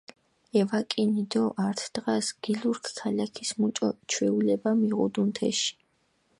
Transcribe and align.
ევაკინი 0.59 1.23
დო 1.31 1.43
ართ 1.67 1.79
დღას 1.95 2.27
გილურქ 2.43 2.85
ქალაქის 2.99 3.51
მუჭო 3.59 3.89
ჩვეულება 4.11 4.69
მიღუდუნ 4.79 5.29
თეში. 5.37 5.71